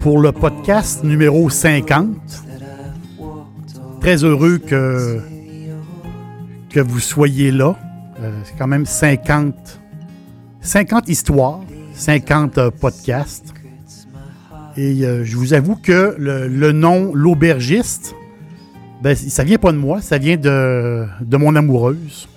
Pour 0.00 0.20
le 0.20 0.32
podcast 0.32 1.02
numéro 1.02 1.50
50, 1.50 2.16
très 4.00 4.24
heureux 4.24 4.58
que, 4.58 5.20
que 6.70 6.80
vous 6.80 7.00
soyez 7.00 7.50
là. 7.50 7.76
Euh, 8.20 8.30
c'est 8.44 8.56
quand 8.56 8.66
même 8.66 8.86
50, 8.86 9.80
50 10.60 11.08
histoires, 11.08 11.60
50 11.94 12.58
euh, 12.58 12.70
podcasts. 12.70 13.52
Et 14.76 15.04
euh, 15.04 15.24
je 15.24 15.36
vous 15.36 15.54
avoue 15.54 15.76
que 15.76 16.14
le, 16.18 16.72
nom 16.72 17.12
L'Aubergiste, 17.14 18.14
ben, 19.02 19.16
ça 19.16 19.42
vient 19.42 19.58
pas 19.58 19.72
de 19.72 19.78
moi, 19.78 20.00
ça 20.00 20.18
vient 20.18 20.36
de, 20.36 21.06
de 21.20 21.36
mon 21.36 21.56
amoureuse. 21.56 22.28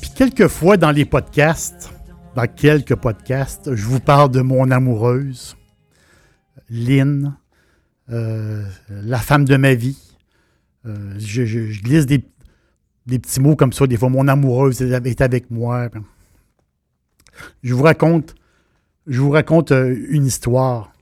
Puis 0.00 0.10
quelquefois 0.14 0.76
dans 0.76 0.90
les 0.90 1.04
podcasts, 1.04 1.92
dans 2.34 2.46
quelques 2.46 2.94
podcasts, 2.94 3.74
je 3.74 3.84
vous 3.84 4.00
parle 4.00 4.30
de 4.30 4.40
mon 4.40 4.70
amoureuse, 4.70 5.56
Lynn, 6.70 7.36
euh, 8.10 8.64
la 8.88 9.18
femme 9.18 9.44
de 9.44 9.56
ma 9.56 9.74
vie. 9.74 9.98
Euh, 10.86 11.14
je, 11.18 11.42
glisse 11.82 12.06
des, 12.06 12.24
petits 13.06 13.40
mots 13.40 13.56
comme 13.56 13.72
ça. 13.72 13.86
Des 13.86 13.96
fois, 13.96 14.08
mon 14.08 14.28
amoureuse 14.28 14.80
est 14.82 15.20
avec 15.20 15.50
moi. 15.50 15.88
Je 17.62 17.74
vous 17.74 17.82
raconte, 17.82 18.34
je 19.06 19.20
vous 19.20 19.30
raconte 19.30 19.72
euh, 19.72 19.94
une 20.08 20.26
histoire. 20.26 20.92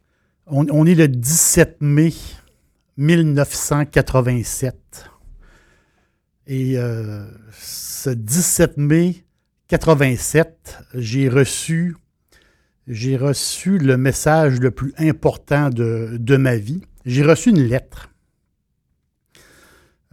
On, 0.46 0.86
est 0.86 0.94
le 0.94 1.08
17 1.08 1.76
mai 1.80 2.14
1987. 2.96 5.10
Et 6.46 6.76
ce 7.52 8.08
17 8.08 8.78
mai 8.78 9.24
87, 9.68 10.78
j'ai 10.94 11.28
reçu, 11.28 11.96
j'ai 12.88 13.16
reçu 13.18 13.76
le 13.78 13.98
message 13.98 14.60
le 14.60 14.70
plus 14.70 14.94
important 14.98 15.68
de, 15.68 16.16
de 16.18 16.36
ma 16.36 16.56
vie. 16.56 16.80
J'ai 17.04 17.22
reçu 17.22 17.50
une 17.50 17.62
lettre. 17.62 18.10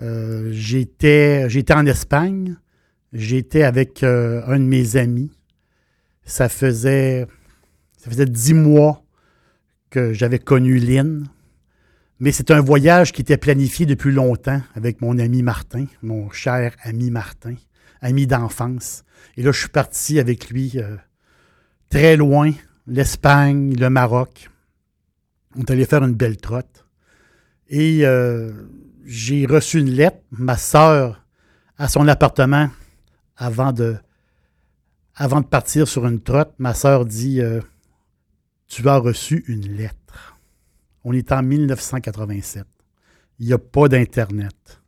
Euh, 0.02 0.50
j'étais, 0.52 1.48
en 1.72 1.86
Espagne. 1.86 2.58
J'étais 3.14 3.64
avec 3.64 4.04
euh, 4.04 4.42
un 4.46 4.60
de 4.60 4.66
mes 4.66 4.98
amis. 4.98 5.32
Ça 6.26 6.50
faisait, 6.50 7.26
ça 7.98 8.10
faisait 8.10 8.26
dix 8.26 8.54
mois 8.54 9.04
que 9.90 10.12
j'avais 10.12 10.40
connu 10.40 10.78
Lynn. 10.78 11.28
Mais 12.20 12.34
c'est 12.34 12.52
un 12.52 12.60
voyage 12.60 13.14
qui 13.14 13.22
était 13.22 13.38
planifié 13.38 13.86
depuis 13.86 14.12
longtemps 14.12 14.62
avec 14.74 15.02
mon 15.02 15.18
ami 15.18 15.44
Martin, 15.44 15.86
mon 16.02 16.30
cher 16.30 16.76
ami 16.84 17.10
Martin, 17.10 17.56
ami 18.02 18.28
d'enfance. 18.28 19.06
Et 19.38 19.44
là, 19.44 19.52
je 19.52 19.60
suis 19.60 19.70
parti 19.70 20.20
avec 20.20 20.50
lui 20.50 20.74
euh, 20.76 20.98
très 21.90 22.18
loin, 22.18 22.52
l'Espagne, 22.88 23.76
le 23.76 23.90
Maroc. 23.90 24.50
On 25.56 25.62
est 25.62 25.72
allé 25.72 25.86
faire 25.86 26.04
une 26.04 26.14
belle 26.14 26.38
trotte. 26.38 26.86
Et 27.68 28.06
euh, 28.06 28.52
j'ai 29.06 29.46
reçu 29.46 29.80
une 29.80 29.92
lettre, 29.92 30.22
ma 30.32 30.58
sœur, 30.58 31.26
à 31.78 31.88
son 31.88 32.08
appartement, 32.08 32.70
avant 33.38 33.74
de, 33.74 33.96
avant 35.16 35.42
de 35.42 35.46
partir 35.46 35.88
sur 35.88 36.06
une 36.06 36.22
trotte. 36.22 36.54
Ma 36.60 36.74
sœur 36.74 37.06
dit 37.06 37.42
euh, 37.42 37.62
Tu 38.68 38.88
as 38.88 38.98
reçu 38.98 39.44
une 39.48 39.76
lettre. 39.76 40.38
On 41.04 41.14
est 41.14 41.32
en 41.32 41.44
1987. 41.44 42.66
Il 43.40 43.48
n'y 43.48 43.54
a 43.54 43.58
pas 43.58 43.88
d'Internet. 43.88 44.82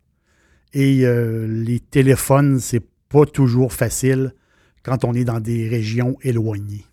Et 0.74 1.06
euh, 1.06 1.48
les 1.48 1.80
téléphones, 1.80 2.60
c'est 2.60 2.86
pas 3.10 3.26
toujours 3.26 3.74
facile 3.74 4.34
quand 4.84 5.04
on 5.04 5.14
est 5.14 5.26
dans 5.26 5.40
des 5.40 5.68
régions 5.68 6.18
éloignées. 6.22 6.86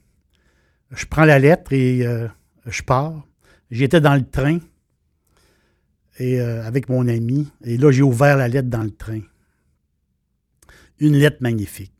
Je 0.95 1.07
prends 1.07 1.25
la 1.25 1.39
lettre 1.39 1.73
et 1.73 2.07
euh, 2.07 2.29
je 2.67 2.83
pars. 2.83 3.27
J'étais 3.71 4.01
dans 4.01 4.15
le 4.15 4.25
train 4.25 4.59
et, 6.19 6.41
euh, 6.41 6.65
avec 6.65 6.89
mon 6.89 7.09
ami. 7.09 7.51
Et 7.65 7.77
là, 7.77 7.91
j'ai 7.91 8.03
ouvert 8.03 8.37
la 8.37 8.49
lettre 8.49 8.69
dans 8.69 8.83
le 8.83 8.91
train. 8.91 9.21
Une 11.01 11.17
lettre 11.17 11.39
magnifique. 11.41 11.93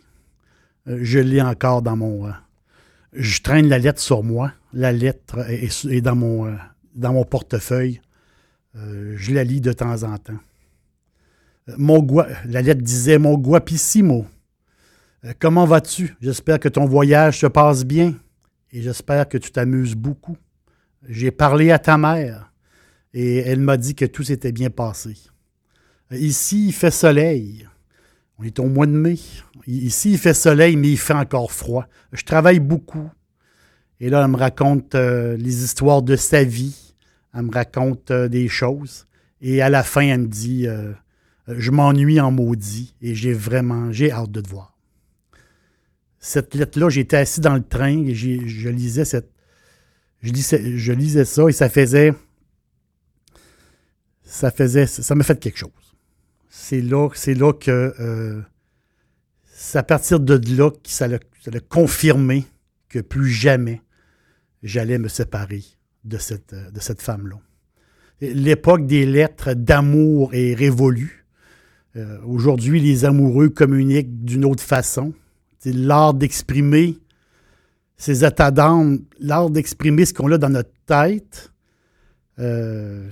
Euh, 0.87 0.99
je 1.03 1.19
l'ai 1.19 1.43
encore 1.43 1.83
dans 1.83 1.97
mon. 1.97 2.31
je 3.13 3.43
traîne 3.43 3.69
la 3.69 3.79
lettre 3.79 4.01
sur 4.01 4.23
moi. 4.23 4.53
La 4.73 4.93
lettre 4.93 5.39
est, 5.51 6.01
dans, 6.01 6.15
mon, 6.17 7.25
portefeuille. 7.25 8.01
Je 8.75 9.33
la 9.33 9.45
lis 9.45 9.61
de 9.61 9.73
temps 9.73 10.03
en 10.03 10.19
temps. 10.19 10.39
Mon 11.79 12.07
la 12.47 12.61
lettre 12.61 12.83
disait 12.83 13.19
Mon 13.19 13.39
guapissimo. 13.39 14.27
Comment 15.39 15.65
vas-tu? 15.65 16.17
J'espère 16.21 16.61
que 16.61 16.69
ton 16.69 16.85
voyage 16.85 17.39
se 17.39 17.47
passe 17.47 17.85
bien 17.85 18.15
et 18.75 18.83
j'espère 18.83 19.29
que 19.29 19.39
tu 19.39 19.53
t'amuses 19.53 19.95
beaucoup. 19.95 20.37
J'ai 21.09 21.31
parlé 21.31 21.71
à 21.71 21.79
ta 21.79 21.97
mère 21.97 22.53
et 23.15 23.37
elle 23.37 23.61
m'a 23.61 23.77
dit 23.77 23.95
que 23.95 24.05
tout 24.05 24.25
s'était 24.25 24.51
bien 24.51 24.69
passé. 24.69 25.15
Ici, 26.11 26.67
il 26.69 26.73
fait 26.73 26.91
soleil. 26.91 27.69
On 28.37 28.43
est 28.43 28.59
au 28.59 28.67
mois 28.67 28.87
de 28.87 28.93
mai. 28.93 29.17
Ici, 29.69 30.13
il 30.13 30.19
fait 30.19 30.35
soleil, 30.35 30.75
mais 30.75 30.91
il 30.91 30.99
fait 30.99 31.15
encore 31.15 31.53
froid. 31.53 31.87
Je 32.13 32.25
travaille 32.25 32.59
beaucoup. 32.59 33.09
Et 34.01 34.11
là, 34.11 34.25
elle 34.25 34.31
me 34.33 34.37
raconte 34.37 34.97
euh, 34.97 35.37
les 35.37 35.63
histoires 35.63 36.03
de 36.03 36.17
sa 36.17 36.43
vie. 36.43 36.97
Elle 37.33 37.43
me 37.43 37.53
raconte 37.53 38.11
euh, 38.11 38.29
des 38.29 38.49
choses. 38.49 39.07
Et 39.41 39.63
à 39.63 39.71
la 39.71 39.85
fin, 39.85 40.03
elle 40.03 40.23
me 40.23 40.27
dit 40.27 40.67
euh, 40.67 40.93
Je 41.47 41.71
m'ennuie 41.71 42.21
en 42.21 42.33
maudit 42.33 42.97
et 43.01 43.15
j'ai 43.15 43.33
vraiment 43.33 43.93
j'ai 43.93 44.11
hâte 44.11 44.33
de 44.33 44.41
te 44.41 44.51
voir. 44.51 44.74
Cette 46.27 46.55
lettre-là, 46.55 46.89
j'étais 46.89 47.19
assis 47.19 47.43
dans 47.43 47.53
le 47.53 47.63
train 47.63 48.03
et 48.03 48.15
je 48.15 48.69
lisais 48.71 49.05
cette. 49.05 49.31
Je 50.23 50.33
lisais, 50.33 50.79
je 50.79 50.93
lisais 50.95 51.27
ça 51.27 51.47
et 51.51 51.53
ça 51.53 51.69
faisait. 51.69 52.15
Ça 54.23 54.51
faisait. 54.51 54.87
Ça 54.87 55.15
m'a 55.15 55.23
fait 55.23 55.39
quelque 55.39 55.59
chose. 55.59 55.71
C'est 56.49 56.81
là, 56.81 57.11
c'est 57.13 57.35
là 57.35 57.53
que. 57.53 57.95
euh, 58.01 58.41
c'est 59.45 59.77
à 59.77 59.83
partir 59.83 60.19
de 60.19 60.41
là 60.57 60.71
que 60.71 60.89
ça 60.89 61.09
l'a 61.09 61.19
confirmé 61.69 62.47
que 62.89 63.01
plus 63.01 63.29
jamais 63.29 63.83
j'allais 64.63 64.97
me 64.97 65.09
séparer 65.09 65.63
de 66.05 66.17
cette, 66.17 66.55
de 66.55 66.81
cette 66.81 67.03
femme-là. 67.03 67.37
L'époque 68.23 68.87
des 68.87 69.05
lettres 69.05 69.53
d'amour 69.53 70.33
est 70.33 70.55
révolue. 70.55 71.27
Euh, 71.97 72.19
Aujourd'hui, 72.25 72.81
les 72.81 73.05
amoureux 73.05 73.51
communiquent 73.51 74.25
d'une 74.25 74.47
autre 74.47 74.63
façon. 74.63 75.13
C'est 75.65 75.73
l'art 75.73 76.13
d'exprimer 76.13 76.99
ses 77.97 78.23
états 78.23 78.51
d'âme, 78.51 78.99
l'art 79.19 79.49
d'exprimer 79.49 80.05
ce 80.05 80.13
qu'on 80.13 80.31
a 80.31 80.37
dans 80.37 80.51
notre 80.51 80.75
tête. 80.85 81.55
Euh, 82.39 83.09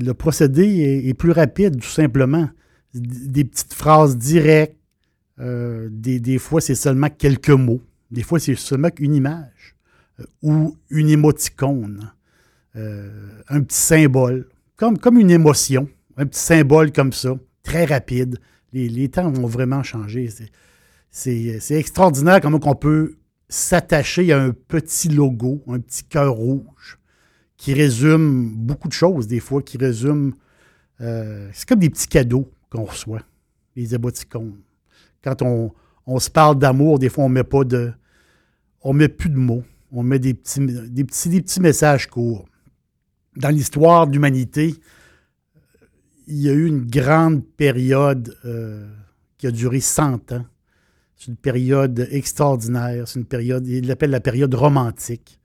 le 0.00 0.12
procédé 0.12 1.02
est, 1.06 1.12
plus 1.12 1.32
rapide, 1.32 1.78
tout 1.78 1.90
simplement. 1.90 2.48
Des 2.94 3.44
petites 3.44 3.74
phrases 3.74 4.16
directes. 4.16 4.78
euh, 5.40 5.90
des, 5.90 6.38
fois, 6.38 6.62
c'est 6.62 6.74
seulement 6.74 7.10
quelques 7.10 7.50
mots. 7.50 7.82
Des 8.10 8.22
fois, 8.22 8.40
c'est 8.40 8.54
seulement 8.54 8.88
une 8.98 9.14
image 9.14 9.76
euh, 10.20 10.24
ou 10.40 10.78
une 10.88 11.10
émoticône. 11.10 12.10
Un 12.76 13.62
petit 13.62 13.76
symbole, 13.76 14.48
comme, 14.76 14.96
comme 14.96 15.18
une 15.18 15.30
émotion, 15.30 15.86
un 16.16 16.24
petit 16.24 16.40
symbole 16.40 16.92
comme 16.92 17.12
ça, 17.12 17.34
très 17.62 17.84
rapide. 17.84 18.38
Les, 18.72 18.88
les 18.88 19.10
temps 19.10 19.26
ont 19.26 19.46
vraiment 19.46 19.82
changé. 19.82 20.30
C'est- 21.10 21.52
C'est 21.54 21.60
c'est 21.60 21.74
extraordinaire 21.78 22.40
comment 22.40 22.60
on 22.64 22.74
peut 22.74 23.16
s'attacher 23.48 24.32
à 24.32 24.40
un 24.40 24.52
petit 24.52 25.08
logo, 25.08 25.62
un 25.66 25.80
petit 25.80 26.04
cœur 26.04 26.34
rouge, 26.34 26.98
qui 27.56 27.74
résume 27.74 28.54
beaucoup 28.54 28.88
de 28.88 28.92
choses, 28.92 29.26
des 29.26 29.40
fois, 29.40 29.60
qui 29.62 29.76
résume. 29.76 30.34
Euh, 31.00 31.48
c'est 31.52 31.68
comme 31.68 31.80
des 31.80 31.90
petits 31.90 32.06
cadeaux 32.08 32.50
qu'on 32.70 32.84
reçoit, 32.84 33.22
les 33.76 33.94
émoticônes. 33.94 34.60
Quand 35.22 35.42
on, 35.42 35.72
on 36.06 36.18
se 36.20 36.30
parle 36.30 36.58
d'amour, 36.58 36.98
des 36.98 37.08
fois, 37.08 37.24
on 37.24 37.28
met 37.28 37.44
pas 37.44 37.64
de. 37.64 37.92
On 38.82 38.92
met 38.92 39.08
plus 39.08 39.30
de 39.30 39.36
mots. 39.36 39.64
On 39.92 40.02
met 40.04 40.18
des 40.20 40.34
petits, 40.34 40.60
des 40.60 41.04
petits, 41.04 41.28
des 41.28 41.42
petits 41.42 41.60
messages 41.60 42.06
courts. 42.06 42.46
Dans 43.36 43.48
l'histoire 43.50 44.06
de 44.06 44.12
l'humanité, 44.12 44.74
il 46.28 46.38
y 46.38 46.48
a 46.48 46.52
eu 46.52 46.66
une 46.66 46.86
grande 46.86 47.44
période 47.44 48.36
euh, 48.44 48.88
qui 49.36 49.46
a 49.48 49.50
duré 49.50 49.80
100 49.80 50.32
ans. 50.32 50.44
C'est 51.20 51.26
une 51.26 51.36
période 51.36 52.08
extraordinaire. 52.10 53.06
C'est 53.06 53.18
une 53.18 53.26
période, 53.26 53.66
il 53.66 53.86
l'appelle 53.86 54.08
la 54.08 54.20
période 54.20 54.54
romantique. 54.54 55.38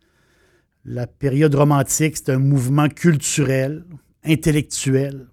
La 0.86 1.06
période 1.06 1.54
romantique, 1.54 2.16
c'est 2.16 2.30
un 2.30 2.40
mouvement 2.40 2.88
culturel, 2.88 3.84
intellectuel, 4.24 5.28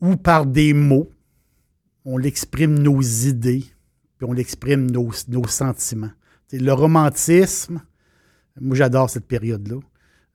où 0.00 0.16
par 0.16 0.44
des 0.44 0.72
mots, 0.72 1.08
on 2.04 2.18
l'exprime 2.18 2.76
nos 2.80 3.00
idées, 3.00 3.64
puis 4.18 4.28
on 4.28 4.32
l'exprime 4.32 4.90
nos, 4.90 5.12
nos, 5.28 5.46
sentiments. 5.46 6.10
le 6.50 6.72
romantisme, 6.72 7.80
moi 8.60 8.74
j'adore 8.74 9.08
cette 9.08 9.28
période-là. 9.28 9.78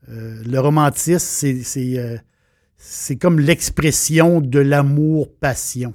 Euh, 0.07 0.43
le 0.45 0.59
romantisme, 0.61 1.61
c'est, 1.61 1.99
euh, 1.99 2.17
c'est 2.77 3.17
comme 3.17 3.41
l'expression 3.41 4.39
de 4.39 4.59
l'amour-passion. 4.59 5.93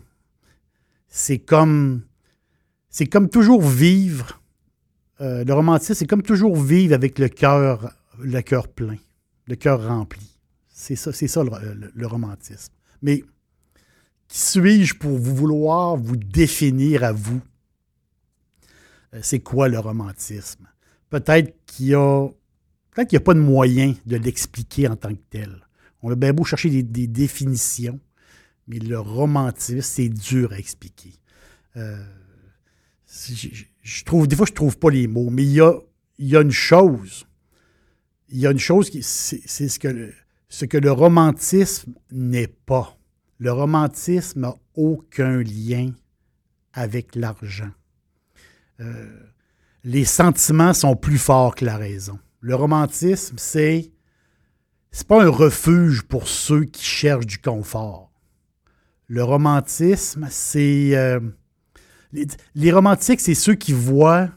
C'est 1.08 1.38
comme, 1.38 2.02
c'est 2.92 3.06
comme 3.06 3.28
toujours 3.28 3.62
vivre. 3.62 4.40
Euh, 5.20 5.44
le 5.44 5.54
romantisme, 5.54 5.94
c'est 5.94 6.06
comme 6.06 6.22
toujours 6.22 6.56
vivre 6.56 6.94
avec 6.94 7.18
le 7.18 7.28
cœur, 7.28 7.92
le 8.20 8.40
cœur 8.42 8.68
plein, 8.68 8.98
le 9.46 9.56
cœur 9.56 9.84
rempli. 9.84 10.36
C'est 10.68 10.94
ça, 10.94 11.12
c'est 11.12 11.26
ça 11.26 11.42
le, 11.42 12.06
romantisme. 12.06 12.72
Mais 13.00 13.24
qui 14.28 14.38
suis-je 14.38 14.94
pour 14.94 15.18
vous 15.18 15.34
vouloir 15.34 15.96
vous 15.96 16.16
définir 16.16 17.02
à 17.02 17.12
vous? 17.12 17.40
Euh, 19.14 19.20
c'est 19.22 19.40
quoi 19.40 19.68
le 19.68 19.78
romantisme? 19.78 20.68
Peut-être 21.08 21.54
qu'il 21.66 21.86
y 21.86 21.94
a, 21.94 22.28
peut-être 22.90 23.08
qu'il 23.08 23.16
n'y 23.16 23.22
a 23.22 23.24
pas 23.24 23.34
de 23.34 23.40
moyen 23.40 23.94
de 24.04 24.16
l'expliquer 24.16 24.88
en 24.88 24.96
tant 24.96 25.14
que 25.14 25.22
tel. 25.30 25.66
On 26.02 26.10
a 26.10 26.14
bien 26.14 26.32
beau 26.32 26.44
chercher 26.44 26.82
des, 26.82 27.06
définitions, 27.06 28.00
mais 28.66 28.78
le 28.78 28.98
romantisme, 28.98 29.80
c'est 29.80 30.08
dur 30.08 30.52
à 30.52 30.58
expliquer. 30.58 31.14
Euh, 31.76 32.04
je, 33.82 34.04
trouve, 34.04 34.26
des 34.26 34.36
fois, 34.36 34.46
je 34.46 34.52
trouve 34.52 34.78
pas 34.78 34.90
les 34.90 35.06
mots, 35.06 35.30
mais 35.30 35.44
il 35.44 35.52
y 35.52 35.60
a, 35.60 35.74
il 36.18 36.28
y 36.28 36.36
a 36.36 36.40
une 36.40 36.50
chose. 36.50 37.26
Il 38.28 38.38
y 38.38 38.46
a 38.46 38.50
une 38.50 38.58
chose 38.58 38.88
qui, 38.88 39.02
c'est, 39.02 39.46
ce, 39.46 39.78
que 39.78 39.88
le, 39.88 40.14
ce 40.48 40.64
que 40.64 40.78
le 40.78 40.90
romantisme 40.90 41.92
n'est 42.10 42.46
pas. 42.46 42.96
Le 43.38 43.52
romantisme 43.52 44.40
n'a 44.40 44.54
aucun 44.74 45.42
lien 45.42 45.90
avec 46.72 47.14
l'argent. 47.14 47.70
Euh, 48.80 49.20
les 49.84 50.04
sentiments 50.04 50.72
sont 50.72 50.96
plus 50.96 51.18
forts 51.18 51.54
que 51.54 51.64
la 51.64 51.76
raison. 51.76 52.18
Le 52.40 52.54
romantisme, 52.54 53.36
c'est 53.36 53.92
c'est 54.90 55.06
pas 55.06 55.24
un 55.24 55.28
refuge 55.30 56.02
pour 56.02 56.28
ceux 56.28 56.64
qui 56.64 56.84
cherchent 56.84 57.26
du 57.26 57.38
confort. 57.38 58.12
Le 59.06 59.24
romantisme, 59.24 60.28
c'est. 60.30 60.96
Euh, 60.96 61.20
les, 62.12 62.72
romantiques, 62.72 63.20
c'est 63.20 63.34
ceux 63.34 63.54
qui 63.54 63.72
voient. 63.72 64.30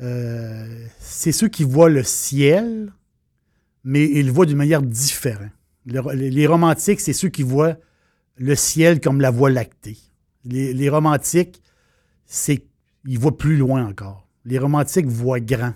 Euh, 0.00 0.86
c'est 1.00 1.32
ceux 1.32 1.48
qui 1.48 1.64
voient 1.64 1.88
le 1.88 2.02
ciel, 2.02 2.92
mais 3.84 4.04
ils 4.04 4.26
le 4.26 4.32
voient 4.32 4.46
d'une 4.46 4.56
manière 4.56 4.82
différente. 4.82 5.50
les, 5.84 6.46
romantiques, 6.46 7.00
c'est 7.00 7.12
ceux 7.12 7.28
qui 7.28 7.42
voient 7.42 7.76
le 8.36 8.54
ciel 8.54 9.00
comme 9.00 9.20
la 9.20 9.30
voie 9.30 9.50
lactée. 9.50 9.98
Les, 10.44 10.88
romantiques, 10.88 11.62
c'est. 12.24 12.64
Ils 13.04 13.18
voient 13.18 13.36
plus 13.36 13.56
loin 13.56 13.86
encore. 13.86 14.28
Les 14.44 14.58
romantiques 14.58 15.06
voient 15.06 15.40
grand. 15.40 15.74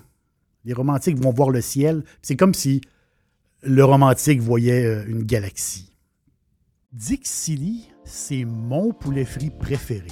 Les 0.65 0.73
romantiques 0.73 1.17
vont 1.17 1.31
voir 1.31 1.49
le 1.49 1.61
ciel. 1.61 2.03
C'est 2.21 2.35
comme 2.35 2.53
si 2.53 2.81
le 3.63 3.83
romantique 3.83 4.41
voyait 4.41 4.85
euh, 4.85 5.05
une 5.07 5.23
galaxie. 5.23 5.95
Dixili, 6.91 7.87
c'est 8.03 8.43
mon 8.43 8.91
poulet 8.91 9.25
frit 9.25 9.49
préféré. 9.49 10.09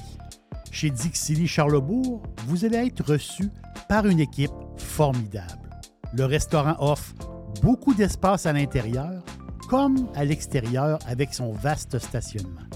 Chez 0.72 0.90
Dixili 0.90 1.48
Charlebourg, 1.48 2.22
vous 2.48 2.66
allez 2.66 2.78
être 2.78 3.04
reçu 3.04 3.50
par 3.88 4.06
une 4.06 4.20
équipe 4.20 4.52
formidable. 4.78 5.70
Le 6.14 6.26
restaurant 6.26 6.76
offre 6.80 7.14
beaucoup 7.62 7.94
d'espace 7.94 8.46
à 8.46 8.54
l'intérieur 8.54 9.24
comme 9.68 10.08
à 10.16 10.26
l'extérieur 10.26 11.00
avec 11.08 11.34
son 11.34 11.52
vaste 11.52 12.00
stationnement. 12.00 12.68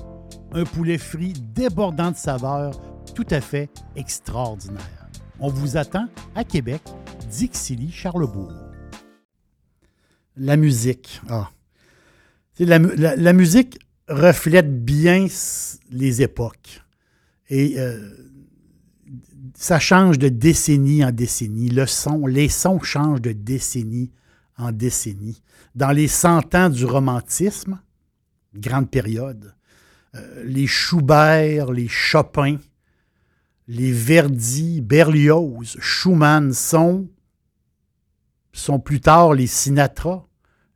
Un 0.52 0.64
poulet 0.64 0.98
frit 0.98 1.34
débordant 1.34 2.12
de 2.12 2.16
saveurs 2.16 2.80
tout 3.16 3.28
à 3.32 3.42
fait 3.42 3.70
extraordinaire. 3.96 5.10
On 5.40 5.50
vous 5.50 5.78
attend 5.78 6.08
à 6.36 6.44
Québec, 6.44 6.82
Dixilly, 7.30 7.92
Charlebourg 7.92 8.52
la 10.38 10.58
musique. 10.58 11.22
Ah. 11.30 11.50
La, 12.60 12.78
la, 12.78 13.34
musique 13.34 13.80
reflète 14.08 14.86
bien 14.86 15.28
les 15.92 16.22
époques. 16.22 16.82
Et 17.50 17.80
euh, 17.80 18.10
ça 19.56 19.80
change 19.80 20.18
de 20.18 20.30
décennie 20.30 21.04
en 21.04 21.12
décennie. 21.12 21.70
Le 21.70 21.86
son, 21.86 22.26
les 22.26 22.50
sons 22.50 22.82
changent 22.82 23.22
de 23.22 23.32
décennie 23.32 24.12
en 24.58 24.72
décennie. 24.72 25.42
Dans 25.76 25.92
les 25.92 26.08
100 26.08 26.56
ans 26.56 26.70
du 26.70 26.86
romantisme, 26.86 27.80
grande 28.56 28.90
période, 28.90 29.56
euh, 30.16 30.44
les 30.46 30.68
Schubert, 30.68 31.72
les 31.72 31.88
Chopin, 31.88 32.58
les 33.68 33.92
Verdi, 33.92 34.82
Berlioz, 34.82 35.78
Schumann 35.80 36.54
sont 36.54 37.10
sont 38.52 38.80
plus 38.80 39.02
tard 39.02 39.34
les 39.34 39.48
Sinatra, 39.48 40.28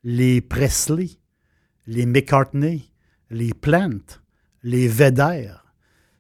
les 0.03 0.41
Presley, 0.41 1.09
les 1.85 2.05
McCartney, 2.05 2.91
les 3.29 3.53
Plant, 3.53 4.19
les 4.63 4.87
Vedder. 4.87 5.53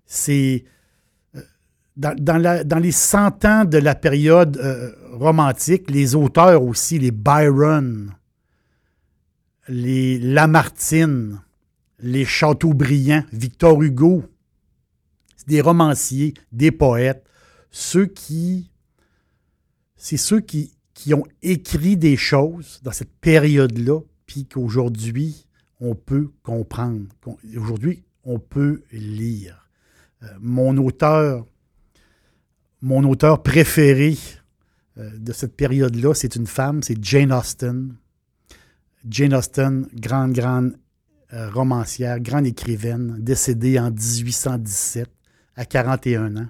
C'est 0.07 0.63
euh, 1.35 1.41
dans, 1.95 2.79
les 2.81 2.91
100 2.91 3.45
ans 3.45 3.65
de 3.65 3.77
la 3.77 3.93
période 3.93 4.57
euh, 4.57 4.91
romantique, 5.11 5.91
les 5.91 6.15
auteurs 6.15 6.63
aussi, 6.63 6.97
les 6.97 7.11
Byron, 7.11 8.15
les 9.67 10.17
Lamartine, 10.17 11.41
les 11.99 12.25
Chateaubriand, 12.25 13.23
Victor 13.31 13.83
Hugo, 13.83 14.23
c'est 15.35 15.47
des 15.47 15.61
romanciers, 15.61 16.33
des 16.51 16.71
poètes, 16.71 17.23
ceux 17.69 18.05
qui, 18.05 18.71
c'est 19.97 20.17
ceux 20.17 20.39
qui 20.39 20.77
qui 20.97 21.13
ont 21.13 21.27
écrit 21.43 21.95
des 21.95 22.17
choses 22.17 22.79
dans 22.81 22.91
cette 22.91 23.13
période-là, 23.21 24.01
puis 24.25 24.47
qu'aujourd'hui, 24.47 25.45
on 25.79 25.93
peut 25.93 26.31
comprendre. 26.41 27.05
Aujourd'hui, 27.55 28.03
on 28.23 28.39
peut 28.39 28.81
lire. 28.91 29.66
Euh, 30.23 30.27
mon 30.39 30.75
auteur, 30.77 31.45
mon 32.81 33.03
auteur 33.03 33.43
préféré 33.43 34.17
euh, 34.97 35.11
de 35.17 35.31
cette 35.31 35.55
période-là, 35.55 36.13
c'est 36.13 36.35
une 36.35 36.47
femme, 36.47 36.81
c'est 36.81 37.03
Jane 37.03 37.31
Austen. 37.31 37.95
Jane 39.07 39.33
Austen, 39.33 39.87
grande, 39.93 40.33
grande 40.33 40.77
euh, 41.33 41.49
romancière, 41.51 42.19
grande 42.19 42.47
écrivaine, 42.47 43.17
décédée 43.19 43.77
en 43.79 43.91
1817 43.91 45.09
à 45.55 45.65
41 45.65 46.37
ans. 46.37 46.49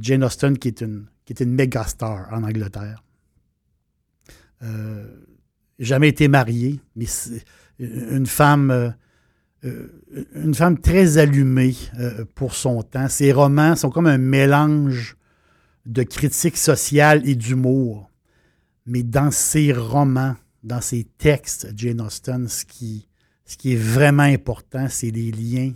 Jane 0.00 0.24
Austen, 0.24 0.56
qui 0.56 0.68
est 0.68 0.80
une 0.80 1.04
qui 1.26 1.44
méga 1.44 1.84
star 1.84 2.32
en 2.32 2.44
Angleterre. 2.44 3.04
Jamais 5.78 6.08
été 6.08 6.28
mariée, 6.28 6.80
mais 6.96 7.04
une 7.78 8.26
femme, 8.26 8.94
une 9.62 10.54
femme 10.54 10.78
très 10.78 11.18
allumée 11.18 11.74
pour 12.34 12.54
son 12.54 12.82
temps. 12.82 13.08
Ses 13.08 13.32
romans 13.32 13.76
sont 13.76 13.90
comme 13.90 14.06
un 14.06 14.18
mélange 14.18 15.16
de 15.86 16.02
critique 16.02 16.56
sociale 16.56 17.28
et 17.28 17.34
d'humour. 17.34 18.10
Mais 18.86 19.02
dans 19.02 19.30
ses 19.30 19.72
romans, 19.72 20.36
dans 20.62 20.80
ses 20.80 21.04
textes, 21.04 21.68
Jane 21.76 22.00
Austen, 22.00 22.48
ce 22.48 22.64
qui, 22.64 23.06
est 23.64 23.76
vraiment 23.76 24.22
important, 24.22 24.88
c'est 24.88 25.10
les 25.10 25.30
liens, 25.30 25.72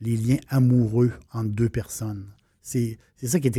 les 0.00 0.16
liens 0.16 0.38
amoureux 0.48 1.12
entre 1.32 1.50
deux 1.50 1.68
personnes. 1.68 2.26
C'est 2.62 2.98
ça 3.22 3.40
qui 3.40 3.48
est 3.48 3.56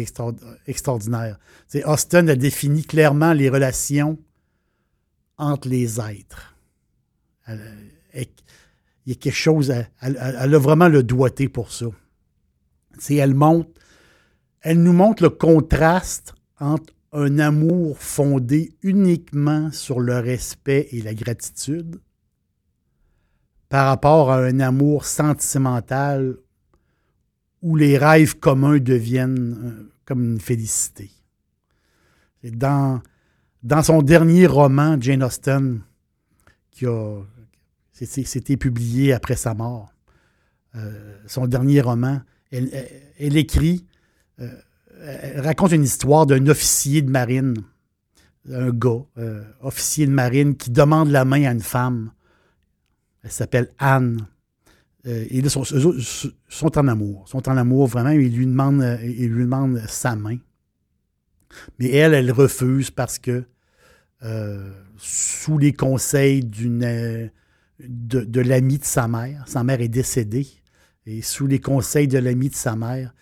extraordinaire. 0.67 1.39
Austin 1.85 2.27
a 2.27 2.35
défini 2.35 2.83
clairement 2.83 3.33
les 3.33 3.49
relations 3.49 4.17
entre 5.37 5.67
les 5.67 5.99
êtres. 5.99 6.55
Il 9.05 9.09
y 9.09 9.12
a 9.13 9.19
quelque 9.19 9.33
chose, 9.33 9.74
elle, 10.01 10.17
a 10.17 10.59
vraiment 10.59 10.88
le 10.88 11.03
doigté 11.03 11.47
pour 11.47 11.71
ça. 11.71 11.85
elle 13.09 13.35
montre, 13.35 13.69
elle 14.62 14.81
nous 14.81 14.93
montre 14.93 15.24
le 15.24 15.29
contraste 15.29 16.33
entre 16.59 16.93
un 17.12 17.39
amour 17.39 17.97
fondé 18.00 18.75
uniquement 18.81 19.71
sur 19.71 20.00
le 20.00 20.19
respect 20.19 20.88
et 20.91 21.01
la 21.01 21.13
gratitude 21.13 22.00
par 23.69 23.88
rapport 23.88 24.31
à 24.31 24.39
un 24.39 24.59
amour 24.59 25.05
sentimental 25.05 26.38
où 27.62 27.75
les 27.75 27.97
rêves 27.97 28.38
communs 28.39 28.79
deviennent 28.79 29.57
euh, 29.63 29.91
comme 30.05 30.24
une 30.24 30.39
félicité. 30.39 31.09
Dans, 32.43 33.01
dans 33.63 33.81
son 33.81 34.03
dernier 34.03 34.45
roman, 34.45 34.97
Jane 35.00 35.24
Austen, 35.24 35.81
qui 36.69 36.85
a 36.85 37.21
c'était 37.95 38.57
publié 38.57 39.13
après 39.13 39.35
sa 39.35 39.53
mort, 39.53 39.93
euh, 40.75 41.17
son 41.27 41.47
dernier 41.47 41.81
roman, 41.81 42.21
elle, 42.51 43.37
écrit, 43.37 43.85
euh, 44.39 44.49
elle 45.01 45.41
raconte 45.41 45.71
une 45.71 45.83
histoire 45.83 46.25
d'un 46.25 46.45
officier 46.47 47.01
de 47.01 47.09
marine, 47.09 47.55
un 48.51 48.69
gars, 48.69 49.05
officier 49.61 50.05
de 50.05 50.11
marine, 50.11 50.55
qui 50.55 50.71
demande 50.71 51.09
la 51.09 51.25
main 51.25 51.45
à 51.45 51.51
une 51.51 51.61
femme. 51.61 52.11
Elle 53.23 53.31
s'appelle 53.31 53.71
Anne. 53.79 54.27
Euh, 55.07 55.25
et 55.29 55.41
là, 55.41 55.49
sont, 55.49 55.63
sont 55.63 56.77
en 56.77 56.87
amour. 56.87 57.27
sont 57.27 57.47
en 57.49 57.57
amour 57.57 57.87
vraiment. 57.87 58.09
Il 58.09 58.35
lui 58.35 58.45
demande, 58.45 58.81
euh, 58.81 58.97
il 59.03 59.29
lui 59.29 59.43
demande 59.43 59.81
sa 59.87 60.15
main. 60.15 60.37
Mais 61.79 61.89
elle, 61.89 62.13
elle 62.13 62.31
refuse 62.31 62.91
parce 62.91 63.19
que, 63.19 63.43
euh, 64.23 64.71
sous 64.97 65.57
les 65.57 65.73
conseils 65.73 66.43
d'une 66.43 67.31
de, 67.79 68.41
l'ami 68.41 68.77
de 68.77 68.86
sa 68.86 69.08
mère, 69.08 69.44
sa 69.48 69.63
mère 69.63 69.82
est 69.82 69.89
décédée, 69.89 70.48
et 71.05 71.22
sous 71.22 71.48
les 71.48 71.60
conseils 71.60 72.08
de 72.08 72.17
l'ami 72.17 72.50
de 72.50 72.55
sa 72.55 72.75
mère, 72.75 73.13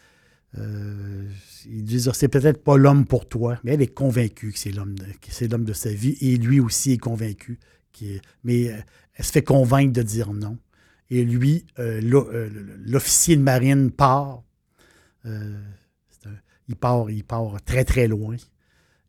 euh, 0.57 1.27
ils 1.65 1.83
disent 1.83 2.12
c'est 2.13 2.27
peut-être 2.27 2.63
pas 2.63 2.77
l'homme 2.77 3.05
pour 3.05 3.27
toi, 3.27 3.60
mais 3.63 3.74
elle 3.74 3.81
est 3.81 3.93
convaincue 3.93 4.51
que 4.51 4.60
c'est 4.60 4.72
l'homme 4.72 4.95
de, 5.65 5.74
sa 5.74 5.91
vie, 5.91 6.17
et 6.22 6.38
lui 6.38 6.60
aussi 6.60 6.93
est 6.93 6.98
convaincu. 6.98 7.60
mais 8.43 8.72
elle 9.15 9.25
se 9.25 9.31
fait 9.31 9.43
convaincre 9.43 9.93
de 9.93 10.01
dire 10.01 10.33
non. 10.33 10.57
Et 11.10 11.24
lui, 11.24 11.65
euh, 11.77 12.01
euh, 12.03 12.50
l'officier 12.86 13.36
de 13.36 13.41
marine 13.41 13.91
part. 13.91 14.43
Euh, 15.25 15.62
il 16.67 16.75
part. 16.75 17.10
Il 17.12 17.24
part 17.24 17.62
très, 17.63 17.86
très 17.86 18.07
loin. 18.07 18.36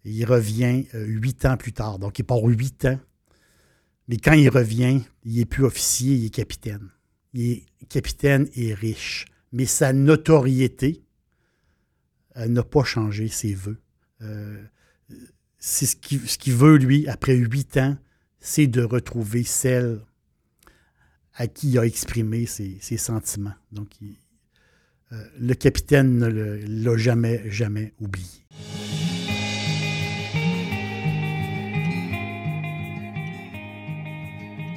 Et 0.05 0.11
il 0.11 0.27
revient 0.27 0.85
huit 0.93 1.47
ans 1.47 1.57
plus 1.57 1.73
tard. 1.73 1.99
Donc, 1.99 2.19
il 2.19 2.25
part 2.25 2.43
huit 2.43 2.85
ans. 2.85 2.99
Mais 4.09 4.17
quand 4.19 4.33
il 4.33 4.49
revient, 4.49 5.01
il 5.25 5.37
n'est 5.37 5.45
plus 5.45 5.65
officier, 5.65 6.15
il 6.15 6.27
est 6.27 6.35
capitaine. 6.35 6.91
Il 7.33 7.51
est 7.51 7.65
capitaine 7.89 8.49
et 8.55 8.75
riche. 8.75 9.27
Mais 9.53 9.67
sa 9.67 9.93
notoriété 9.93 11.03
n'a 12.37 12.63
pas 12.63 12.85
changé 12.85 13.29
ses 13.29 13.55
voeux. 13.55 13.79
c'est 15.59 15.87
ce 15.87 15.97
qu'il 15.97 16.55
veut, 16.55 16.77
lui, 16.77 17.09
après 17.09 17.35
huit 17.35 17.77
ans, 17.77 17.97
c'est 18.41 18.67
de 18.67 18.83
retrouver 18.83 19.43
celle 19.43 20.01
à 21.35 21.47
qui 21.47 21.71
il 21.71 21.79
a 21.79 21.87
exprimé 21.87 22.47
ses, 22.47 22.79
sentiments. 22.97 23.55
Donc, 23.73 23.89
euh, 25.13 25.25
le 25.41 25.55
capitaine 25.55 26.19
ne 26.19 26.29
l'a 26.29 26.97
jamais, 26.97 27.51
jamais 27.51 27.93
oublié. 28.01 28.45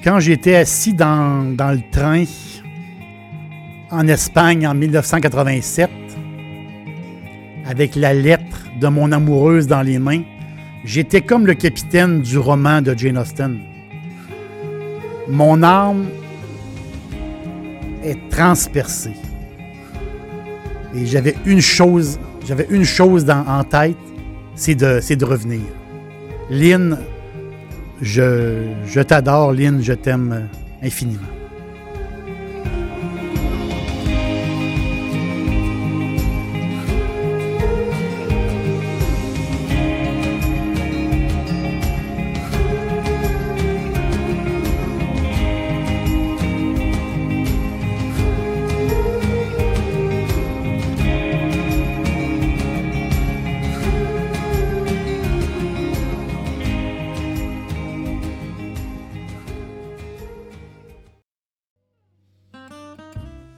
Quand 0.07 0.21
j'étais 0.21 0.55
assis 0.55 0.93
dans, 0.93 1.53
dans 1.53 1.71
le 1.71 1.81
train 1.91 2.23
en 3.91 4.07
Espagne 4.07 4.65
en 4.65 4.73
1987, 4.73 5.89
avec 7.65 7.93
la 7.97 8.13
lettre 8.13 8.67
de 8.79 8.87
mon 8.87 9.11
amoureuse 9.11 9.67
dans 9.67 9.81
les 9.81 9.99
mains, 9.99 10.21
j'étais 10.85 11.19
comme 11.19 11.45
le 11.45 11.55
capitaine 11.55 12.21
du 12.21 12.37
roman 12.37 12.81
de 12.81 12.97
Jane 12.97 13.17
Austen. 13.17 13.59
Mon 15.27 15.61
âme 15.61 16.05
est 18.01 18.29
transpercé. 18.29 19.11
Et 20.95 21.05
j'avais 21.05 21.35
une 21.45 21.59
chose, 21.59 22.17
j'avais 22.47 22.67
une 22.69 22.85
chose 22.85 23.29
en 23.29 23.61
tête, 23.65 23.97
c'est 24.55 24.75
de, 24.75 25.01
de 25.15 25.25
revenir. 25.25 25.59
Lynn, 26.49 26.97
je, 28.01 29.01
t'adore, 29.01 29.53
Lynn, 29.53 29.81
je 29.81 29.93
t'aime 29.93 30.49
infiniment. 30.81 31.36